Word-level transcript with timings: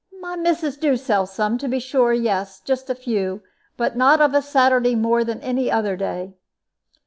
"My 0.19 0.35
missus 0.35 0.77
do 0.77 0.97
sell 0.97 1.27
some, 1.27 1.59
to 1.59 1.67
be 1.67 1.77
sure; 1.79 2.11
yes, 2.11 2.59
just 2.59 2.89
a 2.89 2.95
few. 2.95 3.43
But 3.77 3.95
not 3.95 4.19
of 4.19 4.33
a 4.33 4.41
Saturday 4.41 4.95
more 4.95 5.23
than 5.23 5.39
any 5.41 5.69
other 5.69 5.95
day." 5.95 6.33